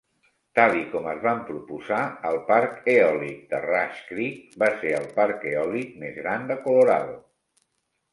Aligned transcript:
Tal 0.59 0.71
i 0.77 0.83
com 0.91 1.07
es 1.09 1.19
van 1.25 1.41
proposar, 1.49 1.99
el 2.29 2.37
parc 2.47 2.89
eòlic 2.93 3.43
de 3.51 3.59
Rush 3.65 3.99
Creek 4.13 4.57
va 4.63 4.71
ser 4.79 4.95
el 5.01 5.05
parc 5.19 5.45
eòlic 5.53 5.93
més 6.05 6.17
gran 6.23 6.49
de 6.53 6.57
Colorado. 6.65 7.15